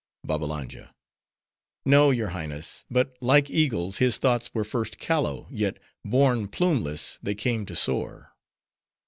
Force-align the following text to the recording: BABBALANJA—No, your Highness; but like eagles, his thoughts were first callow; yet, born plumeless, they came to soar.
BABBALANJA—No, 0.25 2.09
your 2.09 2.29
Highness; 2.29 2.85
but 2.89 3.15
like 3.21 3.51
eagles, 3.51 3.99
his 3.99 4.17
thoughts 4.17 4.51
were 4.51 4.63
first 4.63 4.97
callow; 4.97 5.47
yet, 5.51 5.77
born 6.03 6.47
plumeless, 6.47 7.19
they 7.21 7.35
came 7.35 7.67
to 7.67 7.75
soar. 7.75 8.33